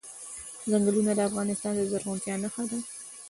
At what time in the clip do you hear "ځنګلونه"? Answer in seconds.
0.71-1.11